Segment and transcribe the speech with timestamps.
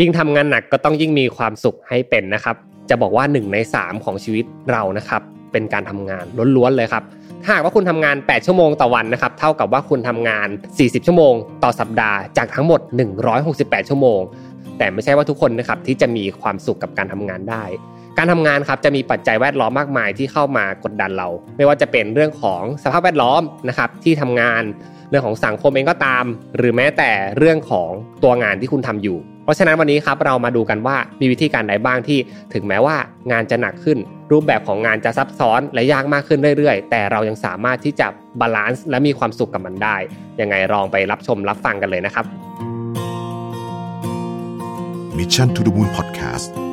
[0.00, 2.56] ยิ่งทำงานหนักก็ต้องยิ่งมีความสุขให้เป็นนะครับ
[2.90, 6.24] จะบอกว่า 1 ใน 3 ของชีวิตเรานะครับเป็นการทำงาน
[6.56, 7.04] ล้วนๆเลยครับ
[7.44, 11.34] ถ้าหากว่าคุณทำงาน 8 ชั่วโมงต่อวันนะครับ เท่ากับว่าคุณทำงาน 40 ชั่วโมง
[11.64, 12.80] ต่อสัปดาห์จากทั้งหมด
[13.34, 14.20] 168 ชั่วโมง
[14.78, 17.64] แต่ไม่ใช่ว่าทุกคนนะครับที่จะมีความสุขกับการทำงานได้
[18.18, 24.62] การทำงานครับจะมีปัจจัยแวดล้อมมากมายที่เข้ามากดดันเรา ไม่ว่าจะเป็นเรื่องของสภาพแวดล้อมนะครับที่ทำงาน
[25.10, 26.24] เรื่องของสังคมเองก็ตาม
[26.56, 27.90] หรือแม้แต่เรื่องของ
[28.22, 32.18] ตัวงานที่คุณทำอยู่ เพราะฉะนั้นวันนี้ครับเรามาดูกันว่ามีวิธีการใดบ้างที่
[32.54, 32.96] ถึงแม้ว่า
[33.32, 33.98] งานจะหนักขึ้น
[34.32, 38.06] รูปแบบของงานจะซับซ้อนและยากมากขึ้นเรื่อยๆ แต่เรายังสามารถที่จะ
[38.40, 39.96] บาลานซ์และมีความสุขกับมันได้
[40.40, 42.24] ยังไงลองไปรับชมรับฟังกันเลยนะครับ
[45.16, 46.67] Mission to the Moon Podcast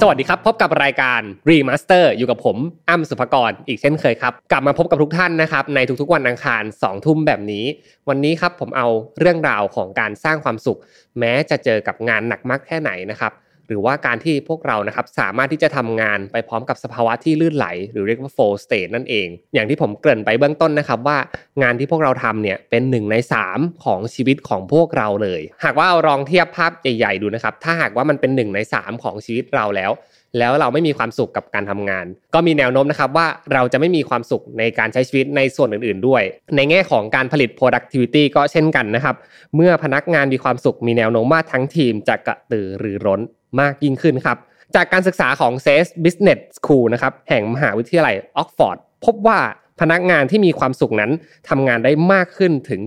[0.00, 2.56] สวัสดีครับ พบกับรายการ Remaster อยู่กับผม
[2.88, 7.64] อ้ำสุภกรอีกเช่นเคยครับ กลับมาพบกับทุกท่านนะครับ ในทุกๆวันอังคาร2ทุ่มแบบนี้
[8.08, 10.78] วันนี้ครับผมเอาเรื่องราวของการสร้างความสุข
[11.18, 13.32] แม้จะเจอกับงานหนักมากแค่ไหนนะครับ
[13.68, 21.18] หรือว่าการที่พวกเรานะครับสามารถที่จะทำงานไปพร้อมกับสภาวะที่ลื่นไหล หรือเรียกว่า flow state นั่นเอง อย่างที่ผมเกริ่นไปเบื้องต้นนะครับว่า
[21.62, 23.16] งานที่พวกเราทำเนี่ยเป็นหนึ่งใน
[23.50, 29.92] 3 ของชีวิตของพวกเราเลย หากว่าเอาลองเทียบภาพใหญ่ๆดูนะครับถ้าหากว่ามันเป็นหนึ่งใน 3 ของชีวิตเราแล้ว
[30.38, 36.22] แล้วเราไม่มีความสุขกับการทำงาน ก็มีแนวโน้มนะครับว่าเราจะไม่มีความสุขในการใช้ชีวิตในส่วนอื่น ๆ ด้วย
[36.56, 39.16] ในแง่ของการผลิต productivity ก็เช่นกันนะครับ
[39.56, 43.20] เมื่อพนักงานมีความสุขมีแนวโน้มว่าทั้งทีมจะกระตือรือร้น
[43.60, 44.38] มากยิ่งขึ้นครับ
[44.74, 49.38] จากการศึกษาของ c e s Business School นะครับแห่งมหาวิทยาลัยออกฟอร์ดพบว่า
[49.80, 51.10] พนักงานที่มีความสุขนั้น
[51.48, 52.80] ทำงานได้มากขึ้นถึง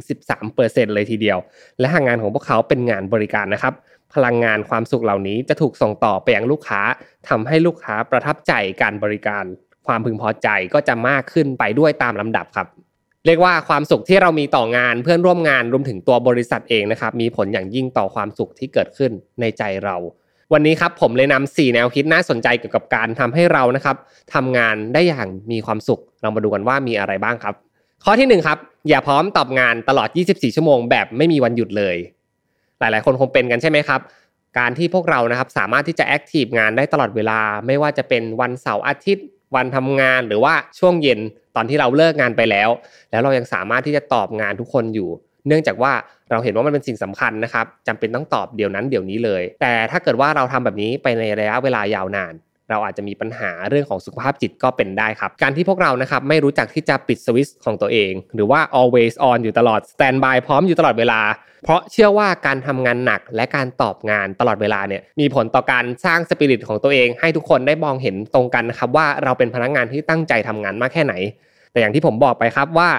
[0.43, 1.37] 13%เลยทีเดียว
[1.79, 3.73] และหากงานของพวกเขาเป็นงานบริการนะครับ
[4.13, 6.81] พลังงานความสุขเหล่านี้จะถูกส่งต่อไปยังลูกค้า
[7.29, 9.43] ทำให้ลูกค้าประทับใจการบริการ
[9.87, 12.67] ความพึงพอใจก็จะมากขึ้นไปด้วยตามลำดับครับ
[13.25, 19.11] เรียกว่าความสุขที่เรามีต่องานเพื่อนร่วมงานรวมถึงตัวบริษัทเองนะครับมีผลอย่างยิ่งต่อความสุขที่เกิดขึ้น
[19.41, 19.95] ในใจเรา
[20.53, 23.95] วันนี้ครับผมเลยนำ4แนวคิดน่าสนใจเกี่ยวกับการทำให้เรานะครับ
[24.33, 27.55] ทำงานได้อย่างมีความสุข เรามาดูกันว่ามีอะไรบ้างครับ
[28.03, 28.57] ข้อที่หนึ่งครับ
[28.89, 31.95] อย่าพร้อมตอบงานตลอด 24 ชั่วโมง แบบไม่มีวันหยุดเลย
[32.79, 34.01] หลาย ๆ คนคงเป็นกันใช่ไหมครับ
[34.59, 41.19] การที่พวกเรานะครับสามารถที่จะแอคทีฟงานได้ตลอดเวลา ไม่ว่าจะเป็นวันเสาร์อาทิตย์ วันทำงานหรือว่าช่วงเย็น
[41.55, 42.69] ตอนที่เราเลิกงานไปแล้ว
[43.11, 45.09] แล้วเรายังสามารถที่จะตอบงานทุกคนอยู่
[45.47, 45.93] เนื่องจากว่า
[46.31, 52.33] เราเห็นว่ามันเป็นสิ่งสำคัญนะครับจำเป็นต้องตอบเดี๋ยวนั้นเดี๋ยวนี้เลย แต่ถ้าเกิดว่าเราทำแบบนี้ไปในระยะเวลายาวนาน
[52.69, 61.21] เราอาจจะมีปัญหาเรื่องของสุขภาพจิตก็เป็นได้ครับ การที่พวกเรานะครับไม่รู้จักที่จะปิดสวิตช์ของตัวเอง หรือว่า always on อยู่ตลอด stand by พร้อมอยู่ตลอดเวลา
[61.63, 71.13] เพราะเชื่อว่าการทำงานหนักและการตอบงานตลอดเวลาเนี่ยมีผลต่อการสร้างสปิริตของตัวเอง ให้ทุกคนได้มองเห็นตรงกันนะครับว่าเราเป็นพนักงานที่ตั้งใจทำงานมากแค่ไหน
[71.71, 72.89] แต่อย่างที่ผมบอกไปครับว่า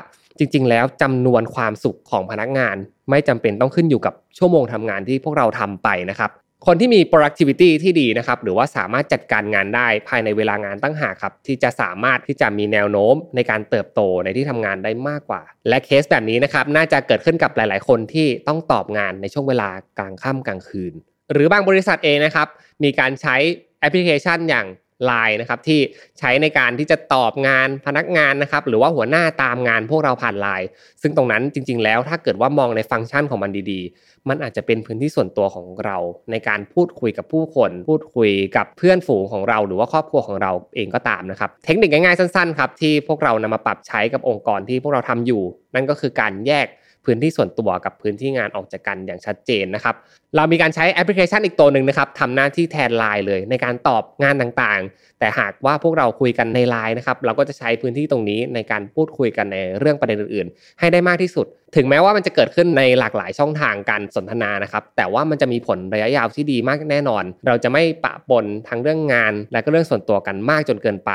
[0.40, 2.76] จริง ๆ แล้วจำนวนความสุขของพนักงาน
[3.10, 6.30] ไม่จำเป็นต้องขึ้นอยู่กับชั่วโมงทำงานที่พวกเราทำไปนะครับ
[6.66, 19.68] คนที่มี productivity ที่ดีนะครับหรือว่าสามารถจัดการงานได้ภายในเวลางานตั้งหากครับ ที่จะสามารถที่จะมีแนวโน้มในการเติบโตในที่ทำงานได้มากกว่า และเคสแบบนี้นะครับน่าจะเกิดขึ้นกับหลาย ๆ คนที่ต้องตอบงานในช่วงเวลา
[19.98, 20.92] กลางค่ำกลางคืน
[21.32, 22.48] หรือบางบริษัทเองนะครับ
[22.84, 23.36] มีการใช้
[23.80, 24.66] แอปพลิเคชันอย่าง
[25.08, 25.80] Line นะครับที่
[26.18, 30.68] ใช้ในการที่จะตอบงานพนักงานนะครับหรือว่าหัวหน้าตามงานพวกเราผ่าน Line
[31.02, 35.96] ซึ่งตรงนั้นจริง ๆ แล้วถ้าเกิดว่ามองในฟังก์ชันของมันดีๆ มันอาจจะเป็นพื้นที่ส่วนตัวของเรา
[36.30, 45.42] ในการพูดคุยกับผู้คน พูดคุยกับเพื่อนฝูงของเรา หรือว่าครอบครัวของเราเองก็ตามนะครับเทคนิคง่ายๆสั้นๆครับที่พวกเรานำมาปรับใช้กับองค์กรที่พวกเราทำอยู่
[45.74, 46.66] นั่นก็คือการแยก
[47.04, 49.94] พื้นที่ส่วนตัวกับพื้นที่งานออกจากกันอย่างชัดเจนนะครับ
[50.36, 61.46] เรามีการใช้แอปพลิเคชันอีกตัวหนึ่งนะครับทำหน้าที่แทนไลน์เลยในการตอบงานต่างๆ แต่หากว่าพวกเราคุยกันในไลน์นะครับ เราก็จะใช้พื้นที่ตรงนี้ในการพูดคุยกันในเรื่องประเด็นอื่นๆ ให้ได้มากที่สุด
[61.76, 71.12] ถึงแม้ว่ามันจะเกิดขึ้นในหลากหลายช่องทางการสนทนานะครับ แต่ว่ามันจะมีผลระยะยาวที่ดีมากแน่นอน เราจะไม่ปะปนทั้งเรื่องงาน และก็เรื่องส่วนตัวกันมากจนเกินไป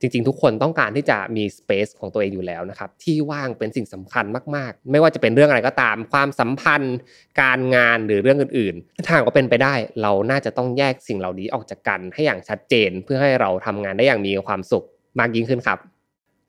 [0.00, 4.24] จริงๆ ทุกคนต้องการที่จะมีสเปซของตัวเองอยู่แล้วนะครับที่ว่างเป็นสิ่งสำคัญ
[4.56, 6.96] มากๆ ไม่ว่าจะเป็นเรื่องอะไรก็ตาม ความสัมพันธ์
[7.40, 14.84] การงานหรือเรื่องอื่นๆทางกว่าเป็นไปได้ เราน่าจะต้องแยกสิ่งเหล่านี้ออกจากกันให้อย่างชัดเจน เพื่อให้เราทำงานได้อย่างมีความสุข
[15.18, 15.78] มากยิ่งขึ้นครับ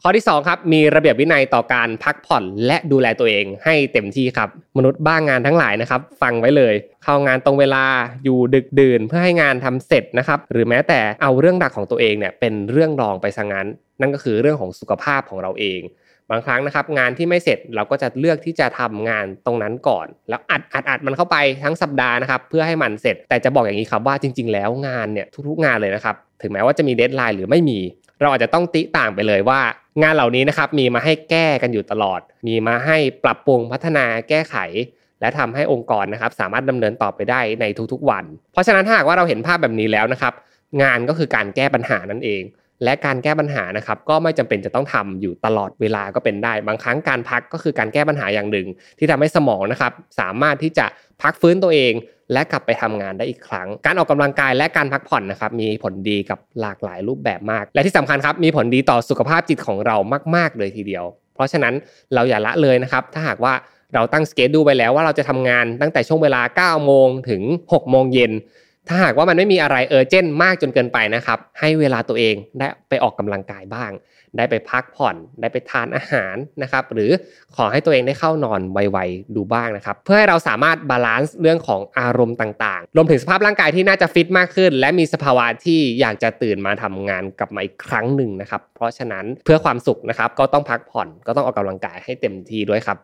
[0.04, 6.74] ข้อที่2ครับมีระเบียบวินัยต่อการพักผ่อนและดูแลตัวเองให้เต็มที่ครับ มนุษย์บ้างงานทั้งหลายนะครับ ฟังไว้เลย
[7.04, 7.86] เข้างานตรงเวลา
[8.24, 13.68] อยู่ดึกดื่นเพื่อให้งานทำเสร็จนะครับหรือแม้แต่เอาเรื่องหลักของตัวเองเนี่ยเป็นเรื่องรองไปซะงั้น
[14.02, 15.82] นั่นก็คือเรื่องของสุขภาพของเราเอง
[16.30, 27.80] บางครั้งนะครับ งานที่ไม่เสร็จเราก็จะเลือกที่จะทำงานตรงนั้นก่อน แล้วอัดอัดอัดมันเข้าไปทั้งสัปดาห์นะครับเพื่อให้มันเสร็จ แต่จะบอกอย่างนี้ครับว่าจริง ๆ แล้วงานเนี่ยทุกๆงานเลยนะครับถึงแม้ว่าจะมีเดทไลน์หรือไม่มี
[28.22, 29.60] เราอาจจะต้องติต่างไปเลยว่า
[30.02, 34.56] งานเหล่านี้นะครับมีมาให้แก้กันอยู่ตลอด มีมาให้ปรับปรุงพัฒนาแก้ไข
[35.22, 38.24] และทำให้องค์กรนะครับสามารถดำเนินต่อไปได้ในทุกๆวัน
[38.54, 40.34] เพราะฉะนั้นถ้าหากว่าเราเห็นภาพแบบนี้แล้วนะครับ
[40.82, 42.44] งานก็คือการแก้ปัญหานั่นเอง
[42.84, 48.68] และการแก้ปัญหานะครับก็ไม่จำเป็นจะต้องทำอยู่ตลอดเวลาก็เป็นได้ บางครั้งการพักก็คือการแก้ปัญหาอย่างหนึ่ง
[48.98, 50.86] ที่ทำให้สมองนะครับสามารถที่จะ
[51.22, 51.94] พักฟื้นตัวเอง
[52.34, 59.96] และกลับไปทำงานได้อีกครั้ง การออกกำลังกายและการพักผ่อนนะครับมีผลดีกับหลากหลายรูปแบบมาก และที่สำคัญครับมีผลดีต่อสุขภาพจิตของเรา
[60.36, 61.06] มาก ๆ เลยทีเดียว
[61.36, 61.74] เพราะฉะนั้น
[62.14, 63.54] เราอย่าละเลยนะครับ ถ้าหากว่า
[63.94, 67.42] เราตั้งสเกจดูไปแล้วว่าเราจะทำงานตั้งแต่ช่วงเวลา9โมงถึง
[67.72, 68.32] 6โมงเย็น
[68.90, 73.92] ถ้าหากว่ามันไม่มีอะไรเออเจนมากจนเกินไปนะครับ ให้เวลาตัวเองได้ไปออกกำลังกายบ้าง
[74.38, 77.12] ได้ไปพักผ่อน ได้ไปทานอาหารนะครับ หรือ
[77.56, 92.98] ขอให้ตัวเองได้เข้านอนไวๆดูบ้างนะครับ เพื่อให้เราสามารถ balance เรื่องของอารมณ์ต่างๆ รวมถึงสภาพร่างกายที่น่าจะฟิตมากขึ้น และมีสภาวะที่อยากจะตื่นมาทำงานกลับมาอีกครั้งหนึ่งนะครับ เพราะฉะนั้นเพื่อความสุขนะครับ ก็ต้องพักผ่อน ก็ต้องออกกำลังกายให้เต็มที่ด้วยครับ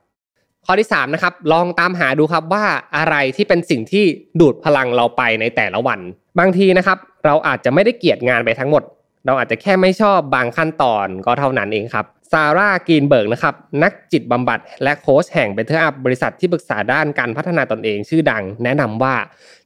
[0.66, 2.66] ข้อที่3นะครับลองตามหาดูครับว่า
[2.98, 4.06] อะไรที่เป็นสิ่งที่
[4.40, 6.00] ดูดพลังเราไปในแต่ละวัน
[6.40, 8.84] บางทีนะครับ เราอาจจะไม่ได้เกลียดงานไปทั้งหมด
[9.26, 19.16] เราอาจจะแค่ไม่ชอบบางขั้นตอนก็เท่านั้นเองครับซาร่ากีนเบิร์กนะครับนักจิตบำบัดและโค้ชแห่ง BetterUp บริษัทที่ปรึกษาด้านการพัฒนาตนเองชื่อดัง แนะนำว่า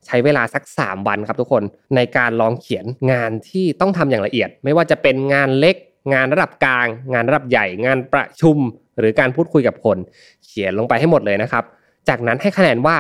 [0.06, 1.64] ใช้เวลาสัก 3 วันครับทุกคน
[1.96, 5.76] ในการลองเขียนงานที่ต้องทำอย่างละเอียด ไม่ว่าจะเป็นงานเล็ก
[6.14, 8.58] งานระดับกลาง งานระดับใหญ่ งานประชุม
[9.00, 9.98] หรือการพูดคุยกับคน
[10.46, 11.64] เขียนลงไปให้หมดเลยนะครับ
[12.10, 12.98] จากนั้นให้คะแนนว่า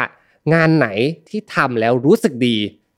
[0.53, 0.87] งานไหน
[1.29, 2.57] ที่ทำแล้วรู้สึกดี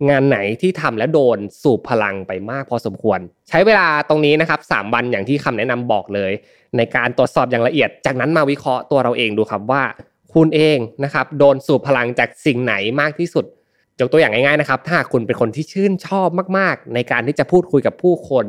[0.09, 3.19] งานไหนที่ทำแล้วโดนสูบพลังไปมากพอสมควร
[3.49, 6.31] ใช้เวลาตรงนี้นะครับ3วันอย่างที่คำแนะนำบอกเลย
[6.77, 9.83] ในการตรวจสอบอย่างละเอียด จากนั้นมาวิเคราะห์ตัวเราเองดูครับว่า
[10.33, 13.45] คุณเองนะครับโดนสูบพลังจากสิ่งไหนมากที่สุด
[13.99, 18.45] ยกตัวอย่างง่ายๆนะครับ ถ้าคุณเป็นคนที่ชื่นชอบมากๆ ในการที่จะพูดคุยกับผู้คน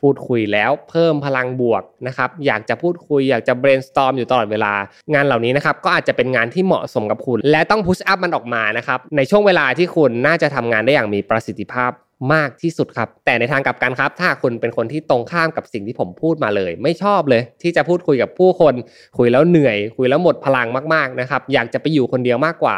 [0.00, 4.72] พูดคุยแล้วเพิ่มพลังบวกนะครับอยากจะพูดคุยอยากจะ brainstorm อยู่ตลอดเวลา
[5.14, 11.92] งานเหล่านี้นะครับก็อาจจะเป็นงานที่เหมาะสมกับคุณ และต้อง push up มันออกมานะครับในช่วงเวลาที่คุณน่าจะทำงานได้อย่างมีประสิทธิภาพ
[12.34, 18.74] มากที่สุดครับ แต่ในทางกลับกันครับ ถ้าคุณเป็นคนที่ตรงข้ามกับสิ่งที่ผมพูดมาเลย ไม่ชอบเลย ที่จะพูดคุยกับผู้คน
[19.18, 22.76] คุยแล้วเหนื่อย คุยแล้วหมดพลังมากๆนะครับ อยากจะไปอยู่คนเดียวมากกว่า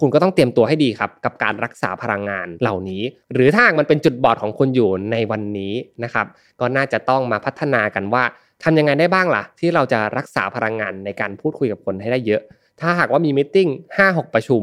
[0.00, 3.02] คุณก็ต้องเตรียมตัวให้ดีครับ กับการรักษาพลังงานเหล่านี้
[3.32, 5.74] หรือถ้ามันเป็นจุดบอดของคุณอยู่ในวันนี้
[6.04, 6.26] นะครับ
[6.60, 8.24] ก็น่าจะต้องมาพัฒนากันว่า
[8.62, 12.42] ทำยังไงได้บ้างล่ะ ที่เราจะรักษาพลังงานในการพูดคุยกับคนให้ได้เยอะ
[12.80, 13.58] ถ้าหากว่ามีมิ팅
[13.96, 14.62] ห้าหกประชุม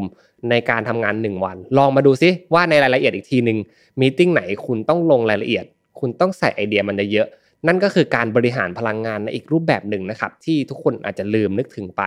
[0.50, 3.58] ในการทำงาน 1 วัน ลองมาดูซิว่าในรายละเอียดอีกทีหนึ่ง
[4.00, 5.66] มิ팅ไหนคุณต้องลงรายละเอียด
[6.00, 7.28] คุณต้องใส่ไอเดียมันเยอะ
[7.68, 12.04] นั่นก็คือการบริหารพลังงานในอีกรูปแบบหนึ่งนะครับที่ทุกคนอาจจะลืมนึกถึงไป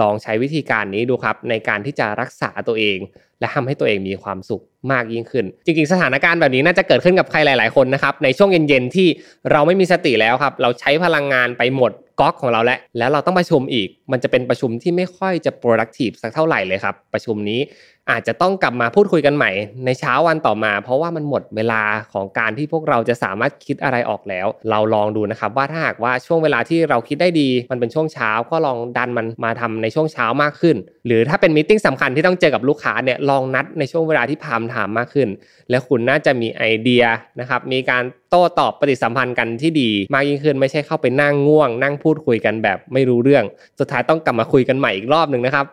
[0.00, 2.98] ลองใช้วิธีการนี้ดูครับ ในการที่จะรักษาตัวเอง
[3.40, 4.62] และทำให้ตัวเองมีความสุข
[4.92, 9.08] มากยิ่งขึ้น จริงๆ สถานการณ์แบบนี้น่าจะเกิดขึ้นกับใครหลาย ๆ คนนะครับในช่วงเย็นๆที่
[9.52, 17.60] เราไม่มีสติแล้วครับ เราใช้พลังงานไปหมดก๊อกของเราแล้วแล้วเราต้องประชุมอีก มันจะเป็นประชุมที่ไม่ค่อยจะ productive สักเท่าไหร่เลยครับ ประชุมนี้
[18.10, 19.50] อาจจะต้องกลับมาพูดคุยกันใหม่
[19.84, 21.82] ในเช้าวันต่อมา เพราะว่ามันหมดเวลา
[22.12, 30.76] ของการที่พวกเราจะสามารถคิดอะไรออกแล้ว เราลองดูนะครับว่าถ้าหากว่าช่วงเวลาที่เราคิดได้ดี มันเป็นช่วงเช้าก็ลองดันมันมาทำในช่วงเช้ามากขึ้น
[31.06, 35.28] หรือถ้าเป็นมิ팅สำคัญที่ต้องเจอกับลูกค้าเนี่ยลองนัดในช่วงเวลาที่พามถามมากขึ้น
[35.70, 37.04] แล้วคุณน่าจะมีไอเดีย
[37.40, 43.44] นะครับมีการ โต้ตอบปฏิสัมพันธ์กันที่ดี มากยิ่งขึ้นไม่ใช่เข้าไปนั่งง่วง นั่งพูดคุยกันแบบไม่รู้เรื่อง
[43.80, 45.66] สุดท้ายต้องกลับมาคุยกันใหม่อีกรอบหนึ่งนะครับ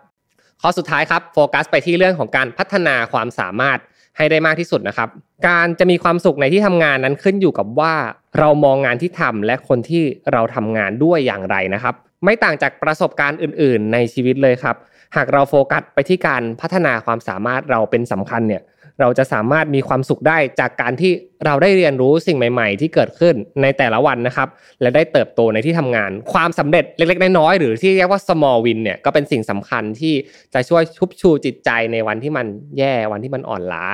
[0.62, 3.80] ข้อสุดท้ายครับโฟกัสไปที่เรื่องของการพัฒนาความสามารถ
[4.18, 5.10] ให้ได้มากที่สุดนะครับ
[5.48, 7.94] การจะมีความสุขในที่ทำงานนั้นขึ้นอยู่กับว่า
[8.40, 14.76] เรามองงานที่ทำและคนที่เราทำงานด้วยอย่างไรนะครับ ไม่ต่างจากประสบการณ์อื่น ๆ ในชีวิตเลยครับ
[15.16, 18.62] หากเราโฟกัสไปที่การพัฒนาความสามารถเราเป็นสำคัญเนี่ย
[19.00, 21.12] เราจะสามารถมีความสุขได้จากการที่
[21.46, 24.48] เราได้เรียนรู้สิ่งใหม่ ๆ ที่เกิดขึ้นในแต่ละวันนะครับ
[24.82, 30.14] และได้เติบโตในที่ทำงาน ความสำเร็จเล็ก ๆ น้อยๆหรือที่เรียกว่า small win เนี่ยก็เป็นสิ่งสำคัญที่
[30.54, 32.46] จะช่วยชุบชูจิตใจในวันที่มัน
[32.78, 33.86] แย่วันที่มันอ่อนล้า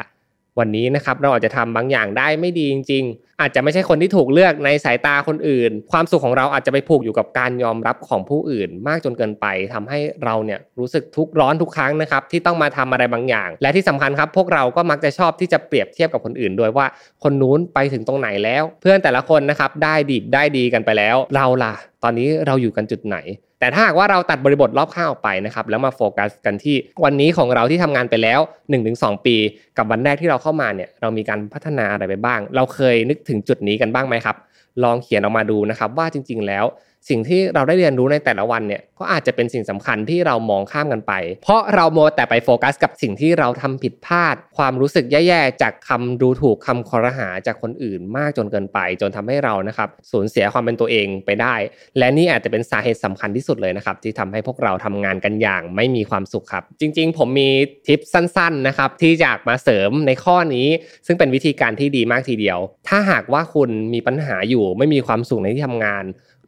[0.59, 16.87] วันนี้นะครับเราอาจจะทำบางอย่างได้ไม่ดีจริง ๆ อาจจะไม่ใช่คนที่ถูกเลือกในสายตาคนอื่น ความสุขของเราอาจจะไปผูกอยู่กับการยอมรับของผู้อื่น มากจนเกินไปทำให้เราเนี่ยรู้สึกทุกข์ร้อนทุกครั้งนะครับที่ต้องมาทำอะไรบางอย่าง และที่สำคัญครับ พวกเราก็มักจะชอบที่จะเปรียบเทียบกับคนอื่นด้วยว่า
[17.23, 21.73] คนนู้นไปถึงตรงไหนแล้ว เพื่อนแต่ละคนนะครับได้ดีได้ดีกันไปแล้ว เราล่ะ
[22.03, 23.17] ตอนนี้เราอยู่กันจุดไหน
[23.59, 28.39] แต่ถ้าหากว่าเราตัดบริบทรอบข้างออกไปนะครับแล้วมาโฟกัสกันที่วันนี้ของเราที่ทำงานไปแล้ว
[28.83, 29.35] 1-2 ปี
[29.77, 34.37] กับวันแรกที่เราเข้ามาเนี่ยเรามีการพัฒนาอะไรไปบ้าง เราเคยนึกถึงจุดนี้กันบ้างไหมครับ
[34.83, 36.65] ลองเขียนออกมาดูนะครับ ว่าจริง ๆ แล้ว
[37.09, 51.55] สิ่งที่เราได้เรียนรู้ในแต่ละวันเนี่ยก็อาจจะเป็นสิ่งสำคัญที่เรามองข้ามกันไป เพราะเราโมแต่ไปโฟกัสกับสิ่งที่เราทำผิดพลาด ความรู้สึกแย่ๆจากคำดูถูกคำคอรหาจากคนอื่นมากจนเกินไป จนทำให้เรานะครับสูญเสียความเป็นตัวเองไปได้
[51.97, 57.49] และนี่อาจจะเป็นสาเหตุสำคัญที่สุดเลยนะครับที่ทำให้พวกเราทำงานกันอย่างไม่มีความสุขครับ จริง ๆ ผมมี
[57.87, 60.67] ทิปสั้นๆนะครับที่อยากมาเสริมในข้อนี้
[61.07, 66.05] ซึ่งเป็นวิธีการที่ดีมากทีเดียว ถ้าหากว่าคุณมีปัญหาอยู่ไม่มีความสุขในที่ทำงาน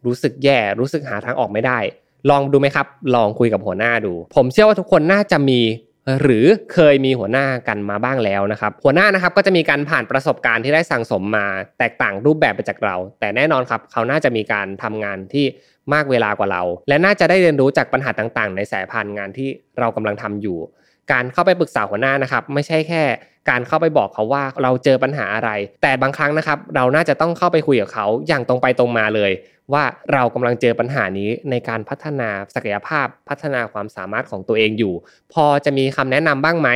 [0.08, 1.80] รู้สึกแย่ รู้สึกหาทางออกไม่ได้
[2.30, 5.62] ลองดูไหมครับ ลองคุยกับหัวหน้าดู ผมเชื่อว่าทุกคนน่าจะมี
[6.22, 11.46] หรือเคยมีหัวหน้ากันมาบ้างแล้วนะครับ หัวหน้านะครับก็จะมีการผ่านประสบการณ์ที่ได้สั่งสมมา
[11.80, 15.46] แตกต่างรูปแบบไปจากเรา แต่แน่นอนครับ เขาน่าจะมีการทำงานที่
[15.94, 19.50] มากเวลากว่าเรา และน่าจะได้เรียนรู้จากปัญหาต่างๆ ในสายพันธุ์งานที่
[19.80, 20.58] เรากำลังทำอยู่
[21.12, 23.04] การเข้าไปปรึกษาหัวหน้านะครับ ไม่ใช่แค่
[23.50, 25.50] การเข้าไปบอกเขาว่าเราเจอปัญหาอะไร
[25.84, 29.32] แต่บางครั้งนะครับเราน่าจะต้องเข้าไปคุยกับเขาอย่างตรงไปตรงมาเลย
[29.74, 34.94] ว่าเรากำลังเจอปัญหานี้ในการพัฒนาศักยภาพพัฒนาความสามารถของตัวเองอยู่
[35.34, 36.70] พอจะมีคำแนะนำบ้างไหม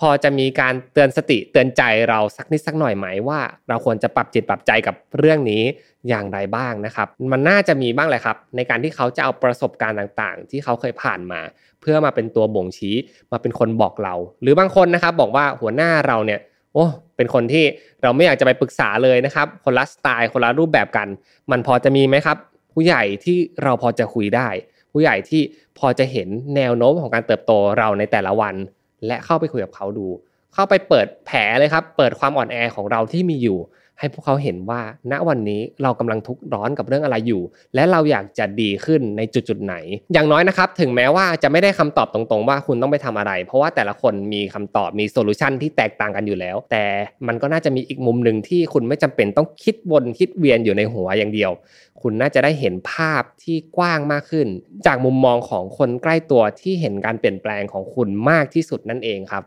[0.00, 5.62] พอจะมีการเตือนสติเตือนใจเราสักนิดสักหน่อยไหมว่า เราควรจะปรับจิตปรับใจกับเรื่องนี้
[6.08, 11.40] อย่างไรบ้างนะครับ มันน่าจะมีบ้างแหละครับ ในการที่เขาจะเอาประสบการณ์ต่างๆ ที่เขาเคยผ่านมา
[11.80, 12.94] เพื่อมาเป็นตัวบ่งชี้
[13.32, 16.40] มาเป็นคนบอกเรา หรือบางคนนะครับบอกว่าหัวหน้าเราเนี่ย
[16.74, 16.84] โอ้
[17.16, 17.64] เป็นคนที่
[18.02, 21.08] เราไม่อยากจะไปปรึกษาเลยนะครับ คนละสไตล์คนละรูปแบบกัน
[21.50, 22.36] มันพอจะมีไหมครับ
[22.72, 24.48] ผู้ใหญ่ที่เราพอจะคุยได้
[24.92, 25.42] ผู้ใหญ่ที่
[25.78, 28.54] พอจะเห็นแนวโน้มของการเติบโตเราในแต่ละวัน
[29.06, 30.06] และเข้าไปคุยกับเขาดู
[30.54, 33.58] เข้าไปเปิดแผลเลยครับ เปิดความอ่อนแอของเราที่มีอยู่
[33.98, 34.80] ให้พวกเขาเห็นว่า
[35.12, 37.42] ณวันนี้เรากำลังทุกข์ร้อนกับเรื่องอะไรอยู่
[37.74, 39.74] และเราอยากจะดีขึ้นในจุดจุดไหน
[40.12, 46.84] อย่างน้อยนะครับ ถึงแม้ว่าจะไม่ได้คำตอบตรงๆ ว่าคุณต้องไปทำอะไร เพราะว่าแต่ละคนมีคำตอบมี solution ที่แตกต่างกันอยู่แล้ว แต่
[47.26, 51.50] มันก็น่าจะมีอีกมุมหนึ่งที่คุณไม่จำเป็นต้องคิดวนคิดเวียนอยู่ในหัวอย่างเดียว
[52.02, 54.48] คุณน่าจะได้เห็นภาพที่กว้างมากขึ้น
[54.86, 59.44] จากมุมมองของคนใกล้ตัวที่เห็นการเปลี่ยนแปลงของคุณมากที่สุดนั่นเองครับ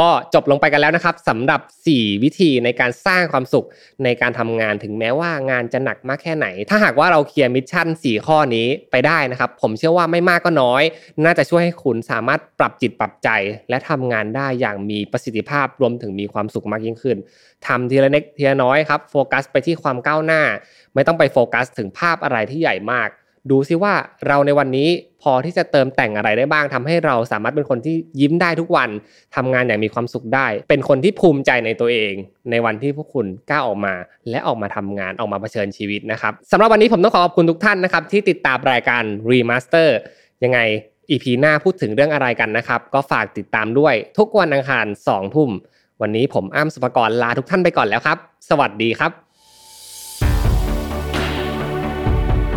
[0.00, 1.60] ก็จบลงไปกันแล้วนะครับสำหรับ
[1.92, 3.66] 4 วิธีในการสร้างความสุข
[4.04, 10.82] ในการทำงานถึงแม้ว่างานจะหนักมากแค่ไหน ถ้าหากว่าเราเคลียร์ mission 4 ข้อนี้ไปได้นะครับ ผมเชื่อว่าไม่มากก็น้อย
[11.24, 13.28] น่าจะช่วยให้คุณสามารถปรับจิตปรับใจ
[13.68, 17.16] และทำงานได้อย่างมีประสิทธิภาพรวมถึงมีความสุขมากยิ่งขึ้น
[17.66, 20.42] ทำทีละเล็กทีละน้อยครับโฟกัสไปที่ความก้าวหน้า
[20.94, 23.08] ไม่ต้องไปโฟกัสถึงภาพอะไรที่ใหญ่มาก
[23.50, 23.94] ดูซิว่า
[24.26, 24.88] เราในวันนี้
[25.22, 28.90] พอที่จะเติมแต่งอะไรได้บ้างทำให้เราสามารถเป็นคนที่ยิ้มได้ทุกวัน
[29.36, 32.12] ทำงานอย่างมีความสุขได้ เป็นคนที่ภูมิใจในตัวเอง
[32.50, 33.94] ในวันที่พวกคุณกล้าออกมา
[34.30, 39.88] และออกมาทำงานออกมาเผชิญชีวิตนะครับสำหรับวันนี้ผมต้องขอขอบคุณทุกท่านนะครับที่ติดตามรายการ Remaster
[40.44, 40.58] ยังไง
[41.10, 45.50] EP หน้าพูดถึงเรื่องอะไรกันนะครับ ก็ฝากติดตามด้วยทุกวันอังคาร2ทุ่ม
[46.02, 49.25] วันนี้ผมอ้ำสุภกรลาทุกท่านไปก่อนแล้วครับ สวัสดีครับ